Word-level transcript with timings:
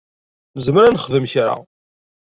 Nezmer 0.57 0.83
ad 0.85 0.93
nexdem 0.93 1.25
kra. 1.31 1.55